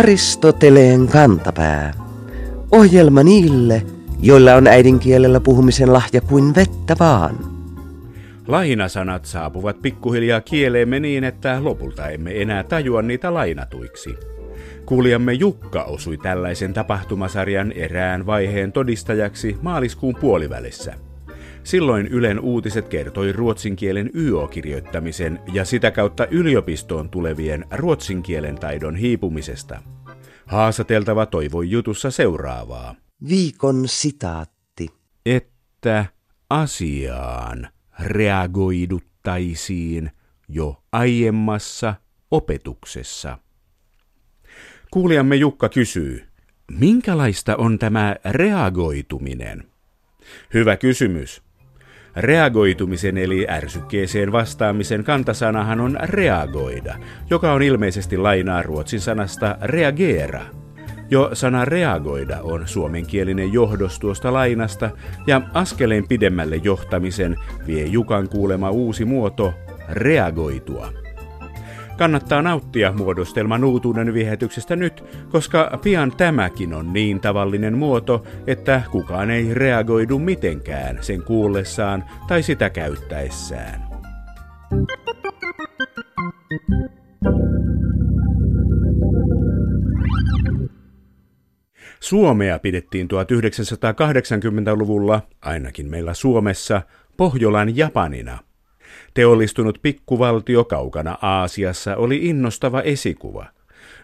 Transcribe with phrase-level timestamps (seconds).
[0.00, 1.94] Aristoteleen kantapää.
[2.70, 3.82] Ohjelma niille,
[4.22, 7.38] joilla on äidinkielellä puhumisen lahja kuin vettä vaan.
[8.48, 14.16] Lainasanat saapuvat pikkuhiljaa kieleemme niin, että lopulta emme enää tajua niitä lainatuiksi.
[14.86, 20.94] Kuulijamme Jukka osui tällaisen tapahtumasarjan erään vaiheen todistajaksi maaliskuun puolivälissä.
[21.70, 28.96] Silloin Ylen uutiset kertoi ruotsin kielen YO-kirjoittamisen ja sitä kautta yliopistoon tulevien ruotsin kielen taidon
[28.96, 29.82] hiipumisesta.
[30.46, 32.94] Haasateltava toivoi jutussa seuraavaa.
[33.28, 34.88] Viikon sitaatti.
[35.26, 36.04] Että
[36.50, 37.68] asiaan
[38.00, 40.10] reagoiduttaisiin
[40.48, 41.94] jo aiemmassa
[42.30, 43.38] opetuksessa.
[44.90, 46.24] Kuulijamme Jukka kysyy,
[46.70, 49.64] minkälaista on tämä reagoituminen?
[50.54, 51.49] Hyvä kysymys.
[52.20, 56.94] Reagoitumisen eli ärsykkeeseen vastaamisen kantasanahan on reagoida,
[57.30, 60.40] joka on ilmeisesti lainaa ruotsin sanasta reagera.
[61.10, 64.90] Jo sana reagoida on suomenkielinen johdos tuosta lainasta
[65.26, 67.36] ja askeleen pidemmälle johtamisen
[67.66, 69.54] vie Jukan kuulema uusi muoto
[69.88, 70.92] reagoitua.
[72.00, 79.30] Kannattaa nauttia muodostelman uutuuden viehätyksestä nyt, koska pian tämäkin on niin tavallinen muoto, että kukaan
[79.30, 83.82] ei reagoidu mitenkään sen kuullessaan tai sitä käyttäessään.
[92.00, 96.82] Suomea pidettiin 1980-luvulla, ainakin meillä Suomessa,
[97.16, 98.38] Pohjolan Japanina–
[99.14, 103.46] Teollistunut pikkuvaltio kaukana Aasiassa oli innostava esikuva.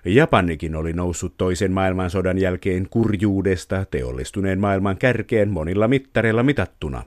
[0.04, 7.02] Japanikin oli noussut toisen maailmansodan jälkeen kurjuudesta teollistuneen maailman kärkeen monilla mittareilla mitattuna.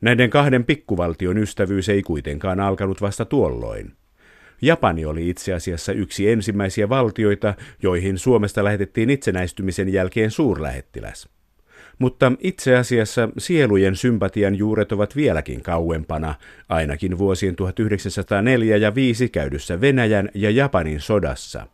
[0.00, 3.92] Näiden kahden pikkuvaltion ystävyys ei kuitenkaan alkanut vasta tuolloin.
[4.62, 11.33] Japani oli itse asiassa yksi ensimmäisiä valtioita, joihin Suomesta lähetettiin itsenäistymisen jälkeen suurlähettiläs.
[11.98, 16.34] Mutta itse asiassa sielujen sympatian juuret ovat vieläkin kauempana,
[16.68, 21.66] ainakin vuosien 1904 ja 5 käydyssä Venäjän ja Japanin sodassa.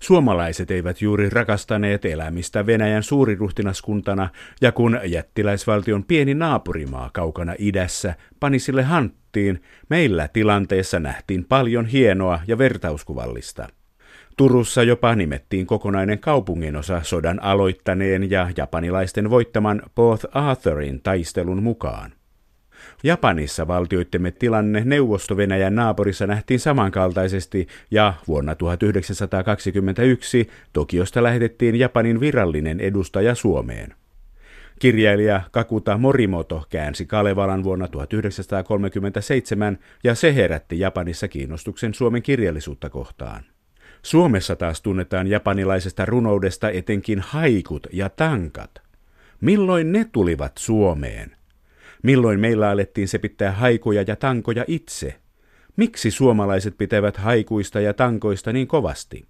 [0.00, 4.28] Suomalaiset eivät juuri rakastaneet elämistä Venäjän suuriruhtinaskuntana,
[4.60, 12.40] ja kun jättiläisvaltion pieni naapurimaa kaukana idässä pani sille hanttiin, meillä tilanteessa nähtiin paljon hienoa
[12.46, 13.68] ja vertauskuvallista.
[14.40, 22.12] Turussa jopa nimettiin kokonainen kaupunginosa sodan aloittaneen ja japanilaisten voittaman Port Arthurin taistelun mukaan.
[23.02, 33.34] Japanissa valtioittemme tilanne Neuvosto-Venäjän naapurissa nähtiin samankaltaisesti ja vuonna 1921 Tokiosta lähetettiin Japanin virallinen edustaja
[33.34, 33.94] Suomeen.
[34.78, 43.44] Kirjailija Kakuta Morimoto käänsi Kalevalan vuonna 1937 ja se herätti Japanissa kiinnostuksen Suomen kirjallisuutta kohtaan.
[44.02, 48.70] Suomessa taas tunnetaan japanilaisesta runoudesta etenkin haikut ja tankat.
[49.40, 51.36] Milloin ne tulivat Suomeen?
[52.02, 55.20] Milloin meillä alettiin se pitää haikuja ja tankoja itse?
[55.76, 59.26] Miksi suomalaiset pitävät haikuista ja tankoista niin kovasti?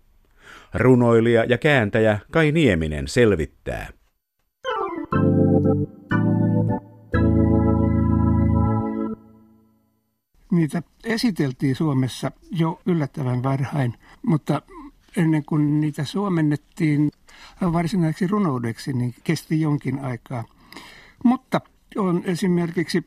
[0.74, 3.88] Runoilija ja kääntäjä Kai Nieminen selvittää.
[10.52, 13.94] Niitä esiteltiin Suomessa jo yllättävän varhain,
[14.26, 14.62] mutta
[15.16, 17.10] ennen kuin niitä suomennettiin
[17.72, 20.44] varsinaiseksi runoudeksi, niin kesti jonkin aikaa.
[21.24, 21.60] Mutta
[21.96, 23.06] on esimerkiksi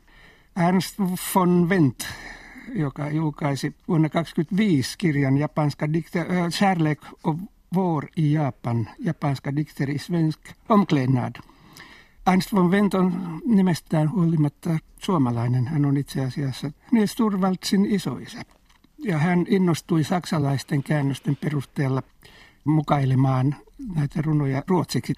[0.68, 0.98] Ernst
[1.34, 2.04] von Wendt,
[2.74, 7.38] joka julkaisi vuonna 1925 kirjan japanska dikter, äh, Kärlek och
[7.74, 11.34] vår i Japan, japanska dikter i svensk omklädnad–
[12.26, 15.66] Ernst von Wendt on nimestään huolimatta suomalainen.
[15.66, 18.42] Hän on itse asiassa Nils Turvaldsin isoisä.
[19.04, 22.02] Ja hän innostui saksalaisten käännösten perusteella
[22.64, 23.56] mukailemaan
[23.94, 25.14] näitä runoja ruotsiksi.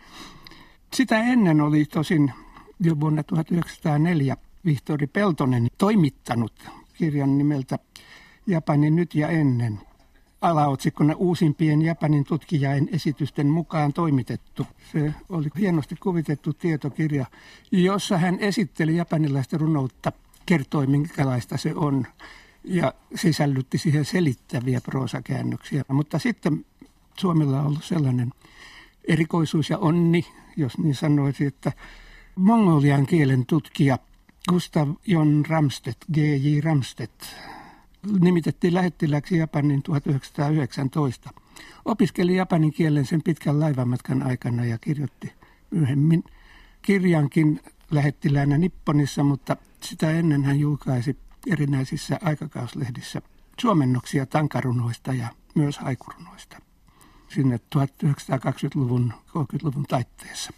[0.94, 2.32] Sitä ennen oli tosin
[2.80, 6.52] jo vuonna 1904 Vihtori Peltonen toimittanut
[6.94, 7.78] kirjan nimeltä
[8.46, 9.80] Japani nyt ja ennen
[10.40, 14.66] alaotsikkona uusimpien Japanin tutkijain esitysten mukaan toimitettu.
[14.92, 17.26] Se oli hienosti kuvitettu tietokirja,
[17.72, 20.12] jossa hän esitteli japanilaista runoutta,
[20.46, 22.06] kertoi minkälaista se on
[22.66, 25.84] ja sisällytti siihen selittäviä proosakäännöksiä.
[25.88, 26.64] Mutta sitten
[27.18, 28.32] Suomella on ollut sellainen
[29.08, 30.26] erikoisuus ja onni,
[30.56, 31.72] jos niin sanoisi, että
[32.34, 33.98] mongolian kielen tutkija
[34.48, 36.60] Gustav Jon Ramstedt, G.J.
[36.60, 37.26] Ramstedt,
[38.20, 41.30] nimitettiin lähettiläksi Japanin 1919.
[41.84, 45.32] Opiskeli japanin kielen sen pitkän laivamatkan aikana ja kirjoitti
[45.70, 46.24] myöhemmin
[46.82, 47.60] kirjankin
[47.90, 53.22] lähettiläänä Nipponissa, mutta sitä ennen hän julkaisi erinäisissä aikakauslehdissä
[53.60, 56.58] suomennoksia tankarunoista ja myös haikurunoista.
[57.28, 60.52] sinne 1920-luvun, 30-luvun taitteessa.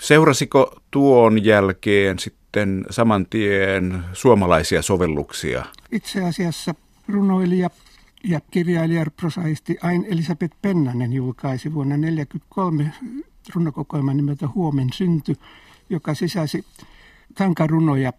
[0.00, 5.64] Seurasiko tuon jälkeen sitten saman tien suomalaisia sovelluksia?
[5.92, 6.74] Itse asiassa
[7.08, 7.70] runoilija
[8.24, 12.92] ja kirjailija prosaisti Ain Elisabeth Pennanen julkaisi vuonna 1943
[13.54, 15.36] runokokoelman nimeltä Huomen synty,
[15.90, 16.64] joka sisäsi
[17.34, 18.12] tankarunoja.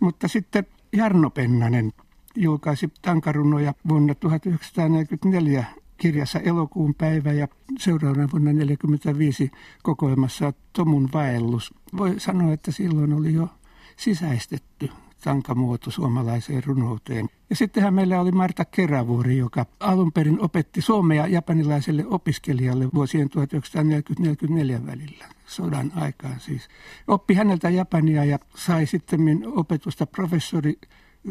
[0.00, 1.92] Mutta sitten Jarno Pennanen
[2.36, 5.64] julkaisi tankarunoja vuonna 1944
[5.96, 7.48] kirjassa Elokuun päivä ja
[7.78, 9.50] seuraavana vuonna 1945
[9.82, 11.74] kokoelmassa Tomun vaellus.
[11.96, 13.48] Voi sanoa, että silloin oli jo
[13.96, 14.90] sisäistetty
[15.20, 17.28] tankamuoto suomalaiseen runouteen.
[17.50, 24.86] Ja sittenhän meillä oli Marta Kerävuori, joka alun perin opetti suomea japanilaiselle opiskelijalle vuosien 1944
[24.86, 26.68] välillä, sodan aikaan siis.
[27.06, 30.78] Oppi häneltä japania ja sai sitten opetusta professori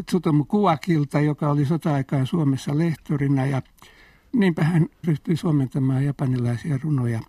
[0.06, 3.62] Tsutomu Kuakilta, joka oli sota-aikaan Suomessa lehtorina ja
[4.34, 7.20] niinpä hän ryhtyi suomentamaan japanilaisia runoja.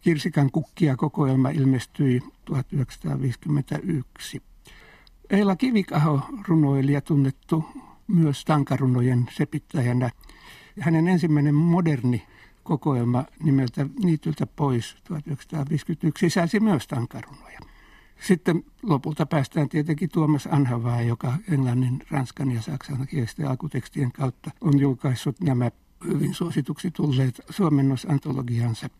[0.00, 4.42] Kirsikan kukkia kokoelma ilmestyi 1951.
[5.32, 7.64] Eila Kivikaho, runoilija, tunnettu
[8.06, 10.10] myös tankarunojen sepittäjänä.
[10.80, 12.26] Hänen ensimmäinen moderni
[12.62, 17.58] kokoelma nimeltä Niityltä pois 1951 sisälsi myös tankarunoja.
[18.20, 24.78] Sitten lopulta päästään tietenkin Tuomas Anhavaa, joka englannin, ranskan ja saksan kielisten alkutekstien kautta on
[24.80, 25.70] julkaissut nämä
[26.04, 28.90] hyvin suosituksi tulleet suomennosantologiansa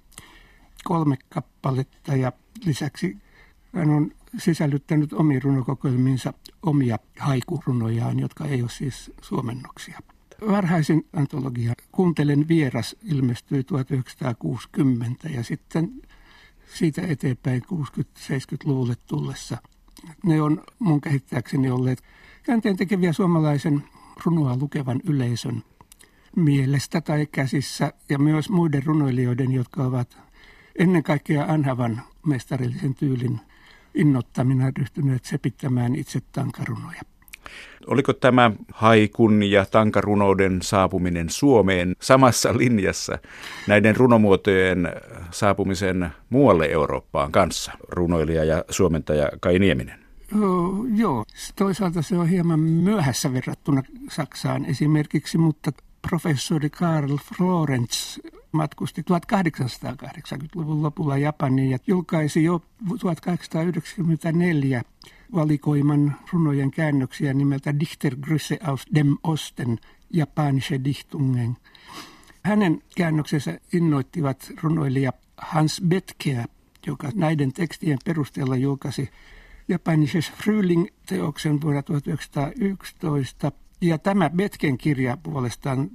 [0.84, 2.32] kolme kappaletta ja
[2.64, 3.16] lisäksi
[3.74, 6.32] hän on sisällyttänyt omiin runokokoelmiinsa
[6.62, 9.98] omia haikurunojaan, jotka ei ole siis suomennoksia.
[10.48, 16.02] Varhaisin antologia Kuuntelen vieras ilmestyi 1960 ja sitten
[16.74, 19.58] siitä eteenpäin 60-70-luvulle tullessa.
[20.24, 22.02] Ne on mun käsittääkseni olleet
[22.42, 23.84] käänteen tekeviä suomalaisen
[24.24, 25.62] runoa lukevan yleisön
[26.36, 30.18] mielestä tai käsissä ja myös muiden runoilijoiden, jotka ovat
[30.78, 33.40] ennen kaikkea Anhavan mestarillisen tyylin
[33.94, 37.02] innottamina ryhtyneet sepittämään itse tankarunoja.
[37.86, 43.18] Oliko tämä haikun ja tankarunouden saapuminen Suomeen samassa linjassa
[43.68, 44.88] näiden runomuotojen
[45.30, 49.98] saapumisen muualle Eurooppaan kanssa, runoilija ja suomentaja Kai Nieminen?
[50.42, 51.24] Oh, joo,
[51.56, 55.72] toisaalta se on hieman myöhässä verrattuna Saksaan esimerkiksi, mutta
[56.08, 58.18] professori Karl Florenz
[58.52, 62.62] matkusti 1880-luvun lopulla Japaniin ja julkaisi jo
[63.00, 64.82] 1894
[65.34, 69.78] valikoiman runojen käännöksiä nimeltä Dichtergrüsse aus dem Osten,
[70.12, 71.56] japanische Dichtungen.
[72.42, 76.44] Hänen käännöksensä innoittivat runoilija Hans Betkeä,
[76.86, 79.08] joka näiden tekstien perusteella julkaisi
[79.68, 83.52] Japanisches Frühling-teoksen vuonna 1911.
[83.80, 85.90] Ja tämä Betken kirja puolestaan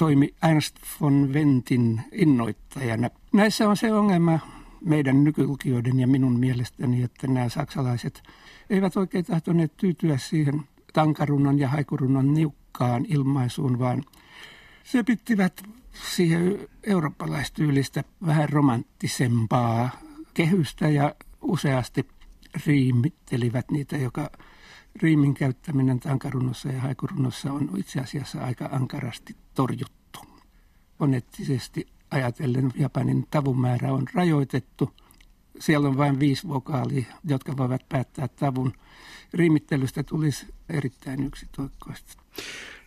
[0.00, 3.10] toimi Ernst von Ventin innoittajana.
[3.32, 4.38] Näissä on se ongelma
[4.80, 8.22] meidän nykylukijoiden ja minun mielestäni, että nämä saksalaiset
[8.70, 10.62] eivät oikein tahtoneet tyytyä siihen
[10.92, 14.04] tankarunnon ja haikurunnon niukkaan ilmaisuun, vaan
[14.84, 15.62] se pittivät
[16.14, 19.90] siihen eurooppalaistyylistä vähän romanttisempaa
[20.34, 22.08] kehystä ja useasti
[22.66, 24.30] riimittelivät niitä, joka
[25.02, 30.20] riimin käyttäminen tankarunnossa ja haikurunnossa on itse asiassa aika ankarasti torjuttu.
[30.98, 34.90] Foneettisesti ajatellen Japanin tavun määrä on rajoitettu.
[35.58, 38.72] Siellä on vain viisi vokaalia, jotka voivat päättää tavun.
[39.34, 42.22] Riimittelystä tulisi erittäin yksitoikkoista.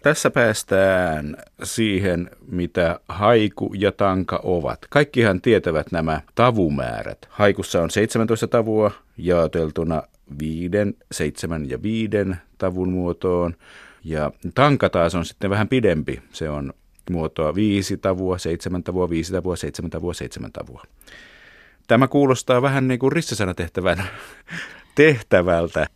[0.04, 4.80] Tässä päästään siihen, mitä haiku ja tanka ovat.
[4.90, 7.28] Kaikkihan tietävät nämä tavumäärät.
[7.30, 10.04] Haikussa on 17 tavua jaoteltuna
[10.40, 13.56] viiden, seitsemän ja viiden tavun muotoon.
[14.04, 16.22] Ja tanka taas on sitten vähän pidempi.
[16.32, 16.74] Se on
[17.12, 20.84] muotoa viisi tavua, seitsemän tavua, viisi tavua, seitsemän tavua, seitsemän tavua.
[21.88, 24.04] Tämä kuulostaa vähän niin kuin ristisana-tehtävän
[24.96, 25.88] tehtävältä.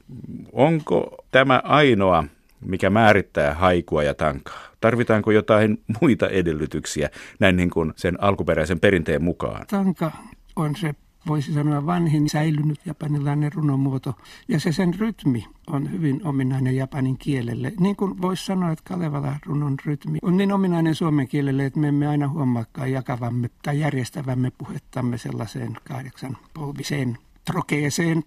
[0.51, 2.24] Onko tämä ainoa,
[2.62, 4.67] mikä määrittää haikua ja tankaa?
[4.82, 9.67] Tarvitaanko jotain muita edellytyksiä näin niin kuin sen alkuperäisen perinteen mukaan?
[9.67, 10.12] Tanka
[10.56, 10.96] on se
[11.27, 14.13] voisi sanoa vanhin säilynyt japanilainen runomuoto.
[14.48, 17.74] Ja se sen rytmi on hyvin ominainen japanin kielelle.
[17.79, 21.88] Niin kuin voisi sanoa, että Kalevala runon rytmi on niin ominainen suomen kielelle, että me
[21.88, 28.24] emme aina huomaakaan jakavamme tai järjestävämme puhettamme sellaiseen kahdeksan polviseen trokeeseen.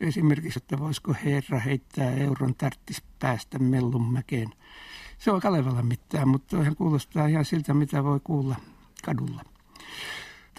[0.00, 4.48] Esimerkiksi, että voisiko herra heittää euron tarttis päästä Mellunmäkeen.
[5.18, 8.56] Se on Kalevalan mittaan, mutta toihan kuulostaa ihan siltä, mitä voi kuulla
[9.04, 9.42] kadulla.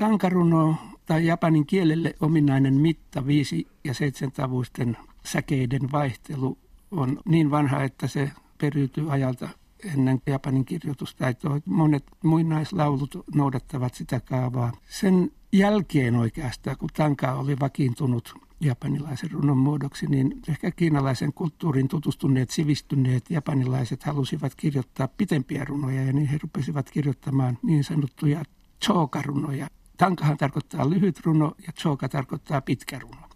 [0.01, 6.57] Tankaruno tai japanin kielelle ominainen mitta viisi ja seitsemän tavuisten säkeiden vaihtelu
[6.91, 9.49] on niin vanha, että se periytyy ajalta
[9.93, 11.59] ennen Japanin kirjoitustaitoa.
[11.65, 14.71] Monet muinaislaulut noudattavat sitä kaavaa.
[14.89, 22.49] Sen jälkeen oikeastaan, kun tanka oli vakiintunut japanilaisen runon muodoksi, niin ehkä kiinalaisen kulttuurin tutustuneet,
[22.49, 28.43] sivistyneet japanilaiset halusivat kirjoittaa pitempiä runoja ja niin he rupesivat kirjoittamaan niin sanottuja
[28.85, 29.67] choka-runoja.
[30.01, 33.29] Tankahan tarkoittaa lyhyt runo ja choka tarkoittaa pitkä runo.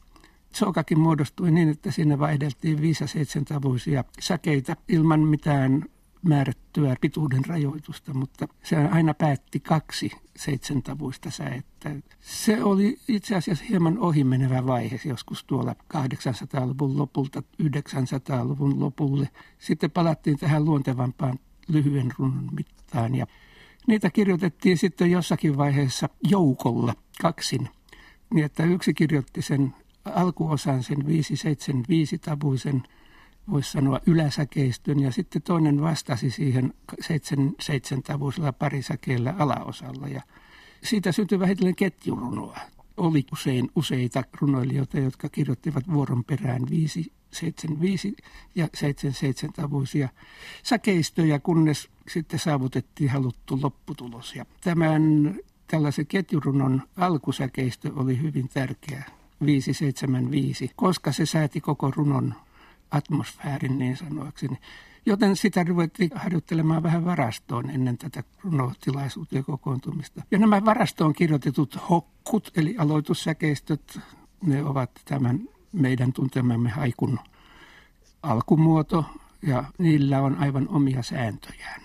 [0.53, 5.86] Chokakin muodostui niin, että siinä vaihdeltiin 5 ja 7 tavuisia säkeitä ilman mitään
[6.22, 11.95] määrättyä pituuden rajoitusta, mutta se aina päätti kaksi seitsemäntavuista säettä.
[12.22, 19.29] Se oli itse asiassa hieman ohimenevä vaihe joskus tuolla 800-luvun lopulta 900-luvun lopulle.
[19.60, 23.27] Sitten palattiin tähän luontevampaan lyhyen runon mittaan ja
[23.88, 27.70] niitä kirjoitettiin sitten jossakin vaiheessa joukolla kaksin,
[28.34, 29.74] niin että yksi kirjoitti sen
[30.06, 32.84] alkuosan sen 575 tavuisen
[33.51, 40.22] voisi sanoa yläsäkeistön ja sitten toinen vastasi siihen seitsemän, seitsemän tavuisella parisäkeellä alaosalla ja
[40.84, 42.60] siitä syntyi vähitellen ketjurunoa.
[42.98, 48.15] Oli usein useita runoilijoita, jotka kirjoittivat vuoron perään 5, 7, 5
[48.56, 50.10] ja 7, 7 tavuisia
[50.63, 54.36] säkeistöjä, kunnes sitten saavutettiin haluttu lopputulos.
[54.36, 55.36] Ja tämän
[55.68, 59.04] tällaisen ketjurunon alkusäkeistö oli hyvin tärkeä
[59.46, 62.34] 575, koska se sääti koko runon
[62.92, 64.58] atmosfäärin niin sanoakseni.
[65.06, 70.24] Joten sitä ruvettiin harjoittelemaan vähän varastoon ennen tätä runotilaisuutta ja kokoontumista.
[70.32, 74.00] Ja nämä varastoon kirjoitetut hokkut, eli aloitussäkeistöt,
[74.42, 77.20] ne ovat tämän meidän tuntemamme haikun
[78.24, 79.05] alkumuoto,
[79.41, 81.82] ja niillä on aivan omia sääntöjään.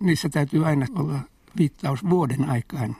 [0.00, 1.20] Niissä täytyy aina olla
[1.58, 2.96] viittaus vuoden aikaan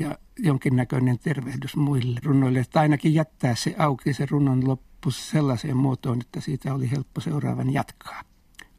[0.00, 6.20] ja jonkinnäköinen tervehdys muille runoille, että ainakin jättää se auki se runon loppu sellaiseen muotoon,
[6.20, 8.22] että siitä oli helppo seuraavan jatkaa.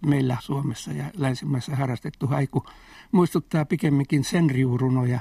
[0.05, 2.63] Meillä Suomessa ja länsimaissa harrastettu haiku
[3.11, 5.19] muistuttaa pikemminkin senriurunoja,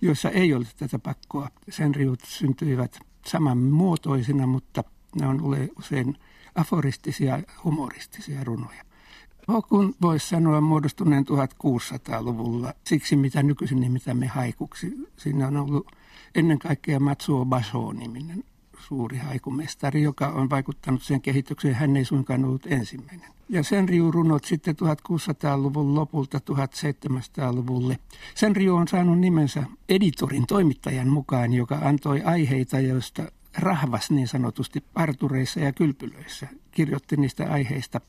[0.00, 1.48] joissa ei ole tätä pakkoa.
[1.68, 4.84] Senriut syntyivät samanmuotoisina, mutta
[5.20, 5.40] ne on
[5.78, 6.18] usein
[6.54, 8.86] aforistisia, humoristisia runoja.
[9.48, 15.08] Hokun voisi sanoa muodostuneen 1600-luvulla siksi, mitä nykyisin nimitämme haikuksi.
[15.16, 15.86] Siinä on ollut
[16.34, 18.44] ennen kaikkea Matsuo Basho-niminen
[18.88, 21.74] suuri haikumestari, joka on vaikuttanut sen kehitykseen.
[21.74, 23.30] Hän ei suinkaan ollut ensimmäinen.
[23.48, 27.98] Ja sen runot sitten 1600-luvun lopulta 1700-luvulle.
[28.34, 34.84] Sen riu on saanut nimensä editorin toimittajan mukaan, joka antoi aiheita, joista rahvas niin sanotusti
[34.94, 36.48] partureissa ja kylpylöissä.
[36.70, 38.00] Kirjoitti niistä aiheista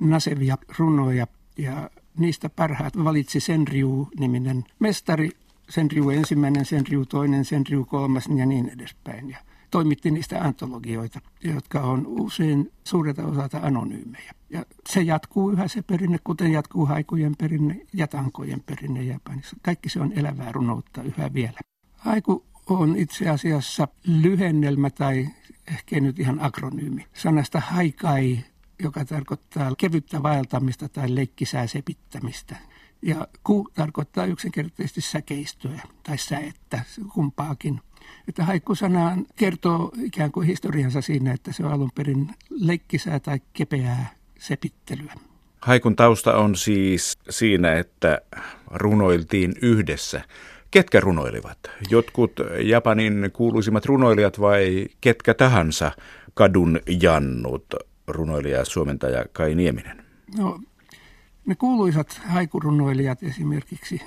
[0.00, 1.26] nasevia runoja
[1.58, 5.30] ja niistä parhaat valitsi Senriu-niminen mestari,
[5.68, 9.30] Senriu ensimmäinen, Senriu toinen, Senriu kolmas ja niin edespäin.
[9.30, 9.38] Ja
[9.70, 14.32] toimitti niistä antologioita, jotka on usein suurelta osalta anonyymejä.
[14.50, 19.56] Ja se jatkuu yhä se perinne, kuten jatkuu haikujen perinne ja tankojen perinne Japanissa.
[19.62, 21.58] Kaikki se on elävää runoutta yhä vielä.
[21.96, 25.28] Haiku on itse asiassa lyhennelmä tai
[25.72, 28.38] ehkä nyt ihan akronyymi sanasta haikai,
[28.82, 32.56] joka tarkoittaa kevyttä vaeltamista tai leikkisää sepittämistä.
[33.02, 36.80] Ja ku tarkoittaa yksinkertaisesti säkeistöä tai säettä,
[37.14, 37.80] kumpaakin.
[38.28, 44.14] Että haikkusana kertoo ikään kuin historiansa siinä, että se on alun perin leikkisää tai kepeää
[44.38, 45.12] sepittelyä.
[45.60, 48.20] Haikun tausta on siis siinä, että
[48.66, 50.22] runoiltiin yhdessä.
[50.70, 51.58] Ketkä runoilivat?
[51.90, 55.92] Jotkut Japanin kuuluisimmat runoilijat vai ketkä tahansa
[56.34, 57.74] kadun jannut,
[58.06, 60.04] runoilija ja suomentaja Kai Nieminen?
[60.38, 60.60] No,
[61.48, 64.00] ne kuuluisat haikurunoilijat esimerkiksi,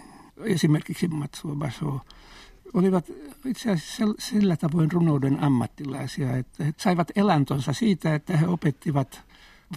[0.44, 2.02] esimerkiksi Matsuo Basho,
[2.74, 3.06] olivat
[3.46, 9.22] itse asiassa sillä tavoin runouden ammattilaisia, että he saivat elantonsa siitä, että he opettivat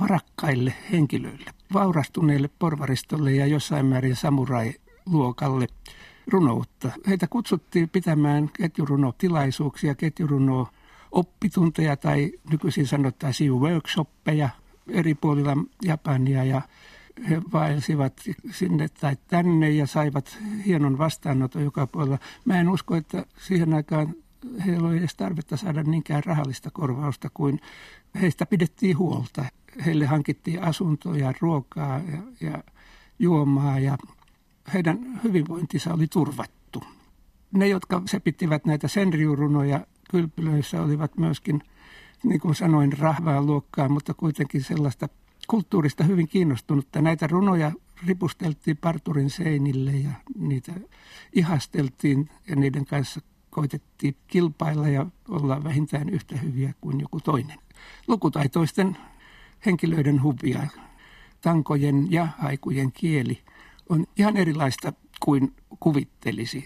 [0.01, 5.67] varakkaille henkilöille, vaurastuneille porvaristolle ja jossain määrin samurai-luokalle
[6.27, 6.91] runoutta.
[7.09, 10.69] Heitä kutsuttiin pitämään ketjurunotilaisuuksia, ketjuruno
[11.13, 14.49] oppitunteja tai nykyisin sanottaisiin workshoppeja
[14.89, 16.63] eri puolilla Japania ja
[17.31, 18.13] he vaelsivat
[18.51, 22.19] sinne tai tänne ja saivat hienon vastaanoton joka puolella.
[22.45, 24.15] Mä en usko, että siihen aikaan
[24.67, 27.61] heillä oli edes tarvetta saada niinkään rahallista korvausta kuin
[28.21, 29.45] heistä pidettiin huolta.
[29.87, 32.65] Heille hankittiin asuntoja, ruokaa ja, ja
[33.19, 33.99] juomaa ja
[34.75, 36.83] heidän hyvinvointinsa oli turvattu.
[37.53, 41.63] Ne, jotka se pitivät näitä senriurunoja kylpylöissä, olivat myöskin,
[42.23, 45.09] niin kuin sanoin, rahvaa luokkaa, mutta kuitenkin sellaista
[45.47, 47.03] kulttuurista hyvin kiinnostunutta.
[47.03, 47.73] Näitä runoja
[48.07, 50.73] ripusteltiin parturin seinille ja niitä
[51.33, 53.21] ihasteltiin ja niiden kanssa
[53.51, 57.59] koitettiin kilpailla ja olla vähintään yhtä hyviä kuin joku toinen.
[58.09, 58.97] Lukutaitoisten
[59.67, 60.67] henkilöiden huvia
[61.41, 63.43] tankojen ja haikujen kieli
[63.89, 66.65] on ihan erilaista kuin kuvittelisi.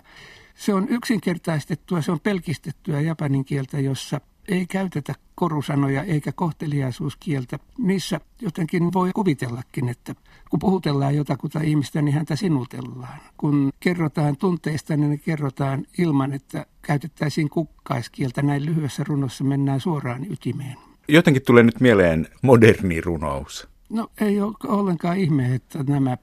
[0.54, 7.58] Se on yksinkertaistettua, se on pelkistettyä japanin kieltä, jossa ei käytetä korusanoja eikä kohteliaisuuskieltä.
[7.78, 10.14] Niissä jotenkin voi kuvitellakin, että
[10.50, 13.20] kun puhutellaan jotakuta ihmistä, niin häntä sinutellaan.
[13.36, 18.42] Kun kerrotaan tunteista, niin ne kerrotaan ilman, että käytettäisiin kukkaiskieltä.
[18.42, 20.76] Näin lyhyessä runossa mennään suoraan ytimeen.
[21.08, 23.68] Jotenkin tulee nyt mieleen moderni runous.
[23.90, 26.16] No ei ole ollenkaan ihme, että nämä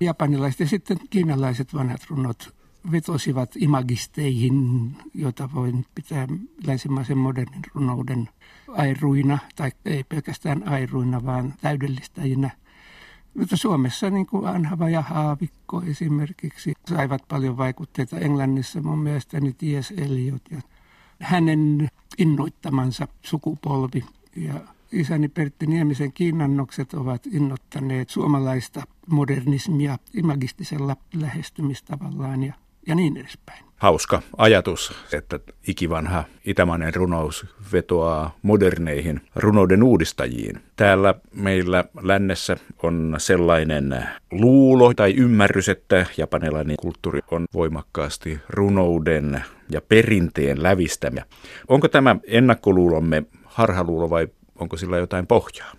[0.00, 2.57] japanilaiset ja sitten kiinalaiset vanhat runot
[2.92, 6.28] vetosivat imagisteihin, joita voin pitää
[6.66, 8.28] länsimaisen modernin runouden
[8.68, 12.50] airuina, tai ei pelkästään airuina, vaan täydellistäjinä.
[13.34, 19.92] Mutta Suomessa niin kuin Anhava ja Haavikko esimerkiksi saivat paljon vaikutteita Englannissa mun mielestäni T.S.
[19.96, 20.60] Eliot ja
[21.20, 24.04] hänen innoittamansa sukupolvi.
[24.36, 24.60] Ja
[24.92, 32.54] isäni Pertti Niemisen kiinnannokset ovat innoittaneet suomalaista modernismia imagistisella lähestymistavallaan ja
[32.88, 33.64] ja niin edespäin.
[33.76, 40.60] Hauska ajatus, että ikivanha itämainen runous vetoaa moderneihin runouden uudistajiin.
[40.76, 49.80] Täällä meillä lännessä on sellainen luulo tai ymmärrys, että japanilainen kulttuuri on voimakkaasti runouden ja
[49.80, 51.24] perinteen lävistämiä.
[51.68, 55.72] Onko tämä ennakkoluulomme harhaluulo vai onko sillä jotain pohjaa?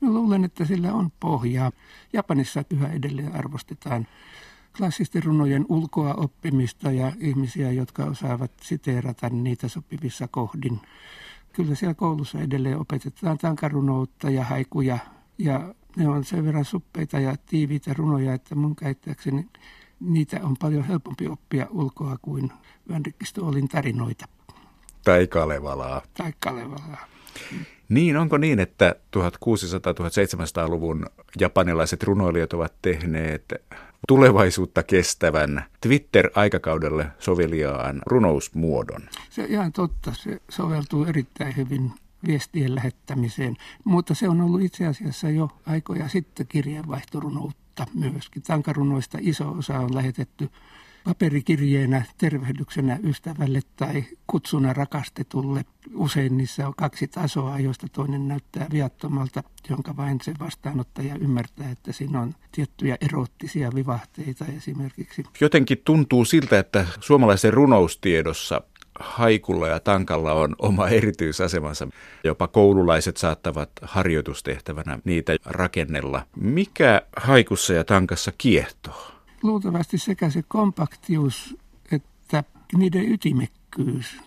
[0.00, 1.72] Mä luulen, että sillä on pohjaa.
[2.12, 4.06] Japanissa yhä edelleen arvostetaan
[4.76, 10.80] klassisten runojen ulkoa oppimista ja ihmisiä, jotka osaavat siteerata niitä sopivissa kohdin.
[11.52, 14.98] Kyllä siellä koulussa edelleen opetetaan tankarunoutta ja haikuja
[15.38, 19.46] ja ne on sen verran suppeita ja tiiviitä runoja, että mun käyttääkseni
[20.00, 22.52] niitä on paljon helpompi oppia ulkoa kuin
[22.88, 24.26] Vänrikkistö Olin tarinoita.
[25.04, 26.02] Tai Kalevalaa.
[26.14, 27.06] Tai Kalevalaa.
[27.88, 31.06] Niin, onko niin, että 1600-1700-luvun
[31.40, 33.52] japanilaiset runoilijat ovat tehneet
[34.08, 39.02] tulevaisuutta kestävän Twitter-aikakaudelle soveliaan runousmuodon?
[39.30, 40.12] Se ihan totta.
[40.14, 41.92] Se soveltuu erittäin hyvin
[42.26, 48.42] viestien lähettämiseen, mutta se on ollut itse asiassa jo aikoja sitten kirjeenvaihtorunoutta myöskin.
[48.42, 50.50] Tankarunoista iso osa on lähetetty
[51.04, 55.64] paperikirjeenä, tervehdyksenä ystävälle tai kutsuna rakastetulle.
[55.94, 61.92] Usein niissä on kaksi tasoa, joista toinen näyttää viattomalta, jonka vain se vastaanottaja ymmärtää, että
[61.92, 65.24] siinä on tiettyjä eroottisia vivahteita esimerkiksi.
[65.40, 68.62] Jotenkin tuntuu siltä, että suomalaisen runoustiedossa
[69.00, 71.88] haikulla ja tankalla on oma erityisasemansa.
[72.24, 76.26] Jopa koululaiset saattavat harjoitustehtävänä niitä rakennella.
[76.36, 79.11] Mikä haikussa ja tankassa kiehtoo?
[79.42, 81.56] Luultavasti sekä se kompaktius
[81.92, 82.44] että
[82.76, 84.20] niiden ytimekkyys.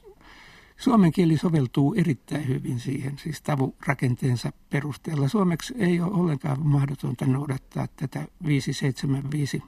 [0.77, 5.27] Suomen kieli soveltuu erittäin hyvin siihen, siis tavurakenteensa perusteella.
[5.27, 9.63] Suomeksi ei ole ollenkaan mahdotonta noudattaa tätä 575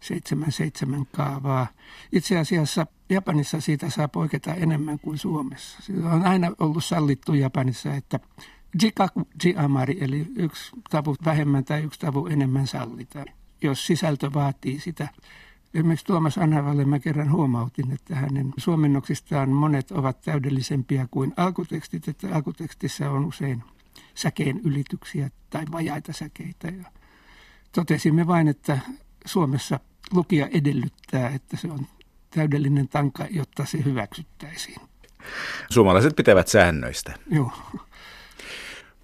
[0.00, 1.66] 77 kaavaa.
[2.12, 5.82] Itse asiassa Japanissa siitä saa poiketa enemmän kuin Suomessa.
[5.82, 8.20] Se on aina ollut sallittu Japanissa, että
[8.82, 13.26] jikaku jiamari, eli yksi tavu vähemmän tai yksi tavu enemmän sallitaan
[13.62, 15.08] jos sisältö vaatii sitä.
[15.74, 22.28] Esimerkiksi Tuomas Anhavalle mä kerran huomautin, että hänen suomennoksistaan monet ovat täydellisempiä kuin alkutekstit, että
[22.32, 23.62] alkutekstissä on usein
[24.14, 26.68] säkeen ylityksiä tai vajaita säkeitä.
[26.68, 26.84] Ja
[27.72, 28.78] totesimme vain, että
[29.24, 29.80] Suomessa
[30.12, 31.86] lukija edellyttää, että se on
[32.30, 34.80] täydellinen tanka, jotta se hyväksyttäisiin.
[35.70, 37.14] Suomalaiset pitävät säännöistä.
[37.30, 37.52] Joo.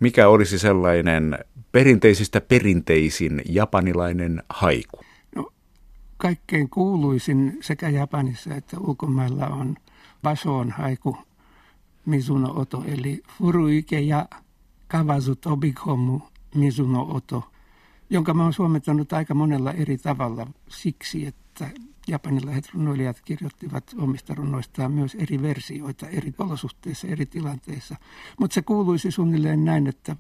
[0.01, 1.39] Mikä olisi sellainen
[1.73, 5.01] perinteisistä perinteisin japanilainen haiku?
[5.37, 5.53] No,
[6.17, 9.77] kaikkein kuuluisin sekä Japanissa että ulkomailla on
[10.23, 11.17] Basoon haiku
[12.07, 14.29] Mizuno Oto, eli Furuike ja
[14.89, 16.21] Kawazu Tobikomu
[16.55, 17.53] Mizuno Oto,
[18.11, 21.71] jonka mä oon suomentanut aika monella eri tavalla siksi, että
[22.09, 27.97] japanilaiset runoilijat kirjoittivat omista runoistaan myös eri versioita eri olosuhteissa, eri tilanteissa.
[28.41, 30.17] Mutta se kuuluisi suunnilleen näin, että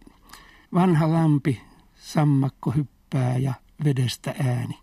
[0.74, 1.60] vanha lampi,
[1.94, 3.54] sammakko hyppää ja
[3.84, 4.78] vedestä ääni.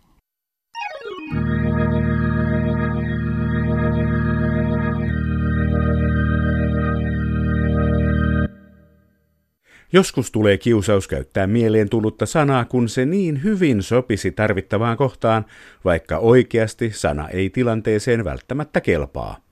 [9.92, 15.44] Joskus tulee kiusaus käyttää mieleen tullutta sanaa, kun se niin hyvin sopisi tarvittavaan kohtaan,
[15.84, 19.49] vaikka oikeasti sana ei tilanteeseen välttämättä kelpaa.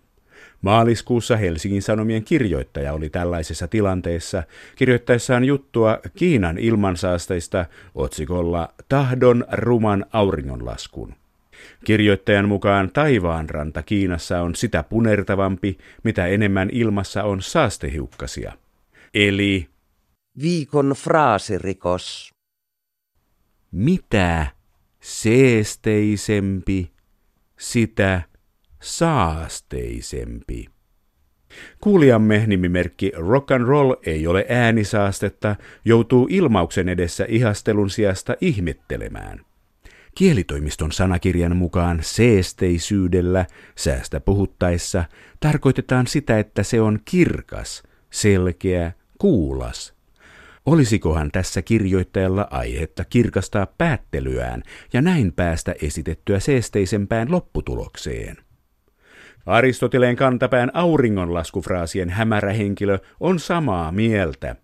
[0.63, 4.43] Maaliskuussa Helsingin Sanomien kirjoittaja oli tällaisessa tilanteessa
[4.77, 11.15] kirjoittaessaan juttua Kiinan ilmansaasteista otsikolla Tahdon ruman auringonlaskun.
[11.85, 18.53] Kirjoittajan mukaan taivaanranta Kiinassa on sitä punertavampi, mitä enemmän ilmassa on saastehiukkasia.
[19.15, 19.69] Eli
[20.43, 22.35] Viikon fraasirikos.
[23.73, 24.47] Mitä
[25.01, 26.91] seesteisempi,
[27.59, 28.23] sitä
[28.81, 30.67] saasteisempi.
[31.81, 39.41] Kuulijamme nimimerkki Rock and Roll ei ole äänisaastetta, joutuu ilmauksen edessä ihastelun sijasta ihmettelemään.
[40.15, 45.05] Kielitoimiston sanakirjan mukaan seesteisyydellä säästä puhuttaessa
[45.41, 49.95] tarkoitetaan sitä, että se on kirkas, selkeä, kuulas.
[50.67, 54.63] Olisikohan tässä kirjoittajalla aihetta kirkastaa päättelyään
[54.93, 58.48] ja näin päästä esitettyä seesteisempään lopputulokseen?
[59.49, 64.57] Aristoteleen kantapään auringonlaskufraasien hämärä henkilö on samaa mieltä.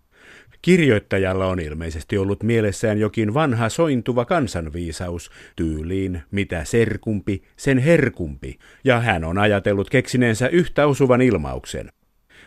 [0.62, 9.00] Kirjoittajalla on ilmeisesti ollut mielessään jokin vanha sointuva kansanviisaus tyyliin mitä serkumpi, sen herkumpi, ja
[9.00, 11.88] hän on ajatellut keksineensä yhtä osuvan ilmauksen.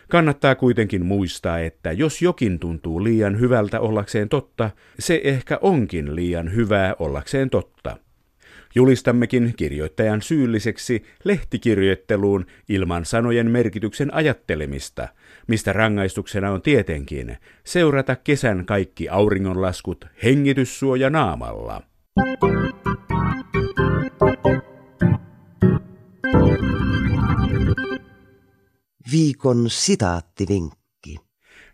[0.08, 6.54] Kannattaa kuitenkin muistaa, että jos jokin tuntuu liian hyvältä ollakseen totta, se ehkä onkin liian
[6.54, 7.96] hyvää ollakseen totta.
[8.74, 15.08] Julistammekin kirjoittajan syylliseksi lehtikirjoitteluun ilman sanojen merkityksen ajattelemista,
[15.46, 21.82] mistä rangaistuksena on tietenkin seurata kesän kaikki auringonlaskut hengityssuoja naamalla.
[29.12, 31.16] Viikon sitaattivinkki.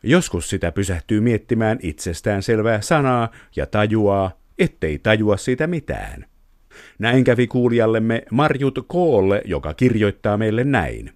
[0.03, 6.34] Joskus sitä pysähtyy miettimään itsestään selvää sanaa ja tajuaa, ettei tajua siitä mitään.
[6.99, 11.11] Näin kävi kuulijallemme Marjut Koolle, joka kirjoittaa meille näin.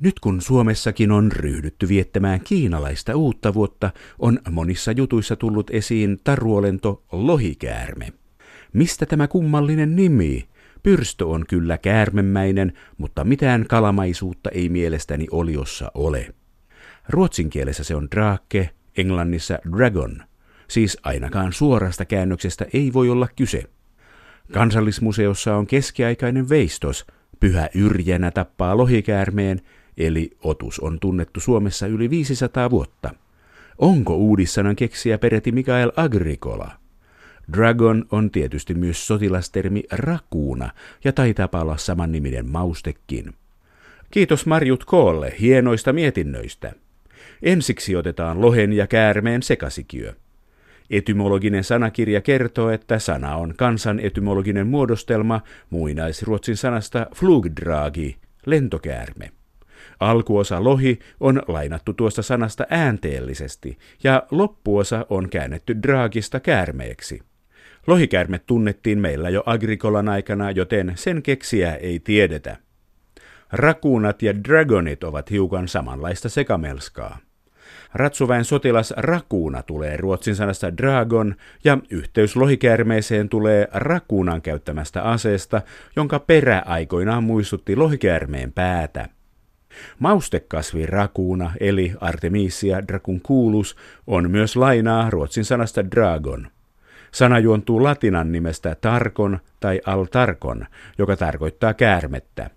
[0.00, 7.02] Nyt kun Suomessakin on ryhdytty viettämään kiinalaista uutta vuotta, on monissa jutuissa tullut esiin taruolento
[7.12, 8.12] lohikäärme.
[8.72, 10.48] Mistä tämä kummallinen nimi?
[10.82, 16.34] Pyrstö on kyllä käärmemäinen, mutta mitään kalamaisuutta ei mielestäni oliossa ole.
[17.08, 20.22] Ruotsin kielessä se on drake, englannissa dragon.
[20.68, 23.64] Siis ainakaan suorasta käännöksestä ei voi olla kyse.
[24.52, 27.06] Kansallismuseossa on keskiaikainen veistos.
[27.40, 29.60] Pyhä Yrjänä tappaa lohikäärmeen,
[29.96, 33.10] eli otus on tunnettu Suomessa yli 500 vuotta.
[33.78, 36.70] Onko uudissanan keksiä peräti Mikael Agricola?
[37.52, 40.70] Dragon on tietysti myös sotilastermi rakuuna
[41.04, 43.34] ja taitaa olla saman niminen maustekin.
[44.10, 46.72] Kiitos Marjut Koolle hienoista mietinnöistä.
[47.42, 50.14] Ensiksi otetaan lohen ja käärmeen sekasikiö.
[50.90, 59.30] Etymologinen sanakirja kertoo, että sana on kansan etymologinen muodostelma muinaisruotsin sanasta flugdragi, lentokäärme.
[60.00, 67.20] Alkuosa lohi on lainattu tuosta sanasta äänteellisesti ja loppuosa on käännetty draagista käärmeeksi.
[67.86, 72.56] Lohikäärme tunnettiin meillä jo agrikolan aikana, joten sen keksiä ei tiedetä.
[73.52, 77.18] Rakuunat ja dragonit ovat hiukan samanlaista sekamelskaa.
[77.94, 85.62] Ratsuväen sotilas Rakuuna tulee ruotsin sanasta dragon ja yhteys lohikäärmeeseen tulee Rakuunan käyttämästä aseesta,
[85.96, 89.08] jonka perä aikoinaan muistutti lohikäärmeen päätä.
[89.98, 96.48] Maustekasvi rakuuna eli Artemisia dracunculus on myös lainaa ruotsin sanasta dragon.
[97.12, 100.66] Sana juontuu latinan nimestä tarkon tai altarkon,
[100.98, 102.50] joka tarkoittaa käärmettä.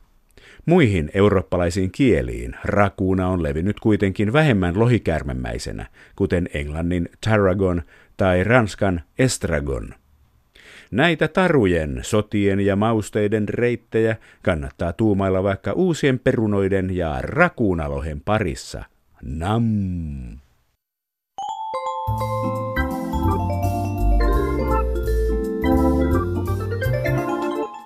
[0.65, 7.81] Muihin eurooppalaisiin kieliin rakuuna on levinnyt kuitenkin vähemmän lohikärmemäisenä, kuten englannin tarragon
[8.17, 9.95] tai ranskan estragon.
[10.91, 18.83] Näitä tarujen, sotien ja mausteiden reittejä kannattaa tuumailla vaikka uusien perunoiden ja rakuunalohen parissa.
[19.21, 19.63] Nam!